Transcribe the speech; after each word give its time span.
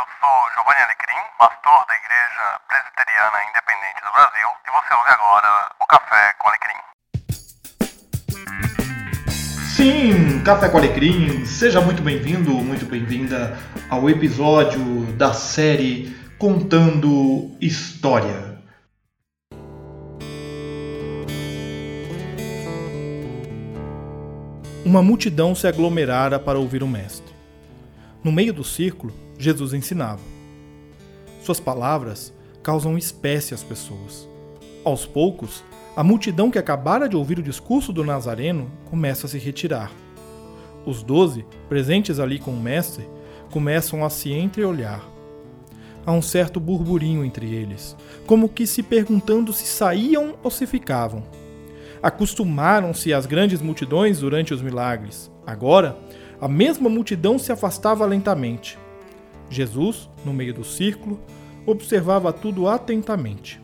eu 0.00 0.06
sou 0.18 0.36
Giovanni 0.54 0.80
Alecrim, 0.80 1.20
pastor 1.38 1.84
da 1.86 1.94
Igreja 1.94 2.58
Presbiteriana 2.68 3.38
Independente 3.50 4.00
do 4.00 4.10
Brasil, 4.12 4.48
e 4.66 4.70
você 4.70 4.94
ouve 4.94 5.10
agora 5.10 5.70
o 5.78 5.86
Café 5.86 6.32
com 6.38 6.48
Alecrim. 6.48 6.80
Sim, 9.76 10.42
Café 10.42 10.70
com 10.70 10.78
Alecrim, 10.78 11.44
seja 11.44 11.82
muito 11.82 12.00
bem-vindo, 12.00 12.50
muito 12.52 12.86
bem-vinda 12.86 13.58
ao 13.90 14.08
episódio 14.08 15.04
da 15.18 15.34
série 15.34 16.16
Contando 16.38 17.54
História. 17.60 18.58
Uma 24.82 25.02
multidão 25.02 25.54
se 25.54 25.66
aglomerara 25.66 26.38
para 26.38 26.58
ouvir 26.58 26.82
o 26.82 26.88
Mestre. 26.88 27.39
No 28.22 28.30
meio 28.30 28.52
do 28.52 28.62
círculo, 28.62 29.14
Jesus 29.38 29.72
ensinava. 29.72 30.20
Suas 31.42 31.58
palavras 31.58 32.34
causam 32.62 32.98
espécie 32.98 33.54
às 33.54 33.62
pessoas. 33.62 34.28
Aos 34.84 35.06
poucos, 35.06 35.64
a 35.96 36.04
multidão 36.04 36.50
que 36.50 36.58
acabara 36.58 37.08
de 37.08 37.16
ouvir 37.16 37.38
o 37.38 37.42
discurso 37.42 37.94
do 37.94 38.04
Nazareno 38.04 38.70
começa 38.90 39.26
a 39.26 39.30
se 39.30 39.38
retirar. 39.38 39.90
Os 40.84 41.02
doze, 41.02 41.46
presentes 41.68 42.20
ali 42.20 42.38
com 42.38 42.50
o 42.50 42.60
Mestre, 42.60 43.08
começam 43.50 44.04
a 44.04 44.10
se 44.10 44.30
entreolhar. 44.32 45.02
Há 46.04 46.12
um 46.12 46.22
certo 46.22 46.60
burburinho 46.60 47.24
entre 47.24 47.54
eles, 47.54 47.96
como 48.26 48.48
que 48.48 48.66
se 48.66 48.82
perguntando 48.82 49.52
se 49.52 49.66
saíam 49.66 50.34
ou 50.42 50.50
se 50.50 50.66
ficavam. 50.66 51.22
Acostumaram-se 52.02 53.12
às 53.12 53.26
grandes 53.26 53.60
multidões 53.60 54.20
durante 54.20 54.54
os 54.54 54.62
milagres. 54.62 55.30
Agora, 55.46 55.98
a 56.40 56.48
mesma 56.48 56.88
multidão 56.88 57.38
se 57.38 57.52
afastava 57.52 58.06
lentamente. 58.06 58.78
Jesus, 59.50 60.08
no 60.24 60.32
meio 60.32 60.54
do 60.54 60.64
círculo, 60.64 61.20
observava 61.66 62.32
tudo 62.32 62.68
atentamente. 62.68 63.60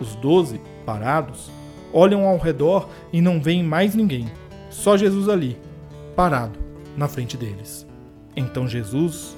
Os 0.00 0.14
doze, 0.16 0.60
parados, 0.86 1.50
olham 1.92 2.26
ao 2.26 2.38
redor 2.38 2.88
e 3.12 3.20
não 3.20 3.40
veem 3.40 3.62
mais 3.62 3.94
ninguém, 3.94 4.30
só 4.70 4.96
Jesus 4.96 5.28
ali, 5.28 5.58
parado, 6.14 6.58
na 6.96 7.08
frente 7.08 7.36
deles. 7.36 7.86
Então 8.36 8.68
Jesus, 8.68 9.36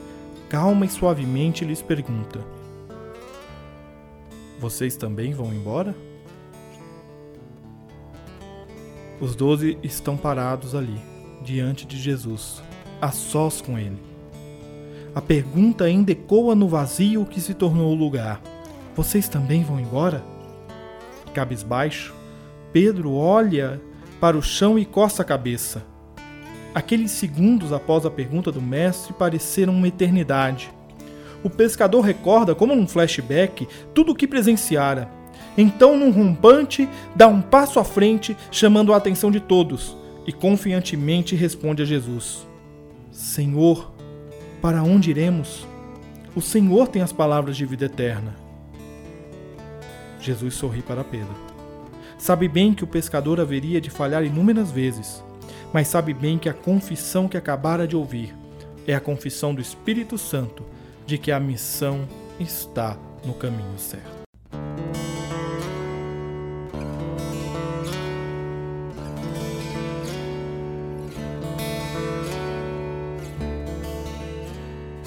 calma 0.48 0.84
e 0.84 0.88
suavemente, 0.88 1.64
lhes 1.64 1.82
pergunta: 1.82 2.40
Vocês 4.58 4.96
também 4.96 5.32
vão 5.32 5.52
embora? 5.52 5.94
Os 9.20 9.34
doze 9.34 9.78
estão 9.82 10.16
parados 10.16 10.74
ali, 10.74 11.00
diante 11.42 11.86
de 11.86 11.96
Jesus, 11.96 12.62
a 13.00 13.10
sós 13.10 13.60
com 13.60 13.78
ele. 13.78 13.98
A 15.14 15.20
pergunta 15.22 15.84
ainda 15.84 16.12
ecoa 16.12 16.54
no 16.54 16.68
vazio 16.68 17.24
que 17.24 17.40
se 17.40 17.54
tornou 17.54 17.92
o 17.92 17.94
lugar: 17.94 18.40
Vocês 18.94 19.28
também 19.28 19.62
vão 19.62 19.80
embora? 19.80 20.22
Cabisbaixo, 21.32 22.14
Pedro 22.72 23.14
olha 23.14 23.80
para 24.20 24.36
o 24.36 24.42
chão 24.42 24.78
e 24.78 24.84
coça 24.84 25.22
a 25.22 25.24
cabeça. 25.24 25.84
Aqueles 26.74 27.10
segundos 27.12 27.72
após 27.72 28.04
a 28.04 28.10
pergunta 28.10 28.52
do 28.52 28.60
mestre 28.60 29.14
pareceram 29.14 29.74
uma 29.74 29.88
eternidade. 29.88 30.70
O 31.42 31.48
pescador 31.48 32.02
recorda, 32.02 32.54
como 32.54 32.74
num 32.74 32.86
flashback, 32.86 33.66
tudo 33.94 34.12
o 34.12 34.14
que 34.14 34.26
presenciara. 34.26 35.08
Então, 35.56 35.96
num 35.96 36.10
rompante, 36.10 36.86
dá 37.14 37.26
um 37.28 37.40
passo 37.40 37.80
à 37.80 37.84
frente, 37.84 38.36
chamando 38.50 38.92
a 38.92 38.96
atenção 38.98 39.30
de 39.30 39.40
todos, 39.40 39.96
e 40.26 40.32
confiantemente 40.32 41.34
responde 41.34 41.82
a 41.82 41.86
Jesus: 41.86 42.46
Senhor, 43.16 43.94
para 44.60 44.82
onde 44.82 45.08
iremos? 45.08 45.66
O 46.34 46.42
Senhor 46.42 46.86
tem 46.86 47.00
as 47.00 47.14
palavras 47.14 47.56
de 47.56 47.64
vida 47.64 47.86
eterna. 47.86 48.36
Jesus 50.20 50.54
sorri 50.54 50.82
para 50.82 51.02
Pedro. 51.02 51.34
Sabe 52.18 52.46
bem 52.46 52.74
que 52.74 52.84
o 52.84 52.86
pescador 52.86 53.40
haveria 53.40 53.80
de 53.80 53.88
falhar 53.88 54.22
inúmeras 54.22 54.70
vezes, 54.70 55.24
mas 55.72 55.88
sabe 55.88 56.12
bem 56.12 56.38
que 56.38 56.50
a 56.50 56.54
confissão 56.54 57.26
que 57.26 57.38
acabara 57.38 57.88
de 57.88 57.96
ouvir 57.96 58.36
é 58.86 58.94
a 58.94 59.00
confissão 59.00 59.54
do 59.54 59.62
Espírito 59.62 60.18
Santo 60.18 60.62
de 61.06 61.16
que 61.16 61.32
a 61.32 61.40
missão 61.40 62.06
está 62.38 62.98
no 63.24 63.32
caminho 63.32 63.78
certo. 63.78 64.25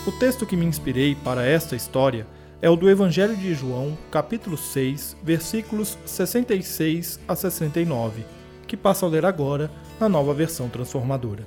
O 0.07 0.13
texto 0.13 0.45
que 0.45 0.55
me 0.55 0.65
inspirei 0.65 1.13
para 1.13 1.45
esta 1.45 1.75
história 1.75 2.25
é 2.61 2.69
o 2.69 2.75
do 2.77 2.89
Evangelho 2.89 3.35
de 3.35 3.53
João, 3.53 3.97
capítulo 4.09 4.57
6, 4.57 5.17
versículos 5.21 5.97
66 6.05 7.19
a 7.27 7.35
69, 7.35 8.23
que 8.65 8.77
passo 8.77 9.05
a 9.05 9.09
ler 9.09 9.25
agora 9.25 9.69
na 9.99 10.07
nova 10.07 10.33
versão 10.33 10.69
transformadora. 10.69 11.45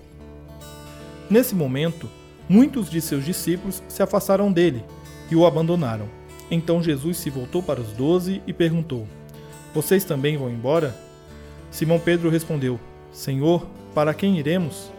Nesse 1.31 1.55
momento, 1.55 2.09
muitos 2.47 2.91
de 2.91 3.01
seus 3.01 3.25
discípulos 3.25 3.83
se 3.89 4.03
afastaram 4.03 4.53
dele 4.53 4.85
e 5.31 5.35
o 5.35 5.47
abandonaram. 5.47 6.07
Então 6.51 6.83
Jesus 6.83 7.17
se 7.17 7.31
voltou 7.31 7.63
para 7.63 7.81
os 7.81 7.93
doze 7.95 8.43
e 8.47 8.53
perguntou: 8.53 9.09
Vocês 9.75 10.05
também 10.05 10.37
vão 10.37 10.51
embora? 10.51 10.95
Simão 11.71 11.99
Pedro 11.99 12.29
respondeu: 12.29 12.79
Senhor, 13.13 13.67
para 13.95 14.13
quem 14.13 14.39
iremos? 14.39 14.93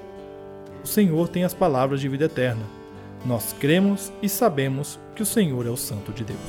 O 0.84 0.88
Senhor 0.88 1.28
tem 1.28 1.44
as 1.44 1.54
palavras 1.54 2.02
de 2.02 2.10
vida 2.10 2.26
eterna. 2.26 2.83
Nós 3.26 3.56
cremos 3.58 4.12
e 4.22 4.28
sabemos 4.28 5.00
que 5.16 5.24
o 5.24 5.26
Senhor 5.26 5.66
é 5.66 5.70
o 5.70 5.78
Santo 5.78 6.12
de 6.12 6.26
Deus. 6.26 6.40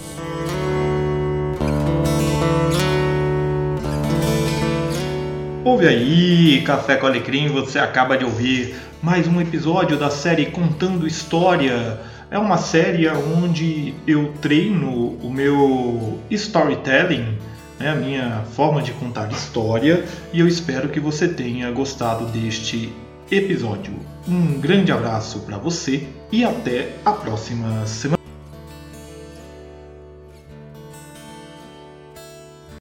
Ouve 5.65 5.87
aí, 5.87 6.63
Café 6.63 6.97
com 6.97 7.07
Alecrim, 7.07 7.49
você 7.49 7.79
acaba 7.79 8.19
de 8.19 8.25
ouvir 8.25 8.75
mais 9.01 9.29
um 9.29 9.41
episódio 9.41 9.97
da 9.97 10.11
série 10.11 10.47
Contando 10.47 11.07
História. 11.07 12.01
É 12.29 12.39
uma 12.39 12.59
série 12.59 13.09
onde 13.09 13.95
eu 14.05 14.33
treino 14.43 15.17
o 15.23 15.31
meu 15.33 16.19
storytelling, 16.29 17.39
né, 17.79 17.91
a 17.91 17.95
minha 17.95 18.43
forma 18.53 18.83
de 18.83 18.91
contar 18.93 19.31
história, 19.31 20.05
e 20.33 20.41
eu 20.41 20.49
espero 20.49 20.89
que 20.89 20.99
você 20.99 21.29
tenha 21.29 21.71
gostado 21.71 22.27
deste 22.27 22.93
episódio. 23.31 23.95
Um 24.27 24.61
grande 24.61 24.93
abraço 24.93 25.41
para 25.41 25.59
você 25.59 26.07
e 26.33 26.45
até 26.45 26.97
a 27.05 27.13
próxima 27.13 27.87
semana. 27.87 28.24